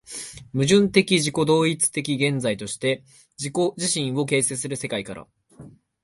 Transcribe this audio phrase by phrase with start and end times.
[0.51, 3.03] 矛盾的自己同一的現在として
[3.37, 5.27] 自己自身を形成する世界から、